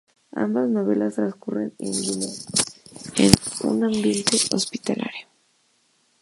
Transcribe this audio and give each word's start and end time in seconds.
Ambas 0.43 0.67
novelas 0.67 1.13
transcurren 1.15 1.75
en 1.77 1.93
Guinea, 1.93 2.33
en 3.17 3.31
un 3.69 3.83
ambiente 3.83 4.35
hospitalario. 4.51 5.27